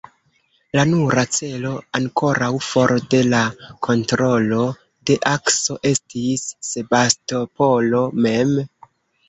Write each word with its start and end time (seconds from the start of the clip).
La 0.77 0.83
nura 0.91 1.23
celo 1.39 1.73
ankoraŭ 1.99 2.47
for 2.69 2.95
de 3.11 3.19
la 3.35 3.43
kontrolo 3.89 4.65
de 5.11 5.21
Akso 5.35 5.79
estis 5.93 6.51
Sebastopolo 6.73 8.05
mem. 8.29 8.61